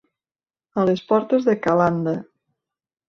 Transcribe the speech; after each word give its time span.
A 0.79 0.85
les 0.89 1.03
portes 1.13 1.45
de 1.49 1.55
Calanda. 1.67 2.17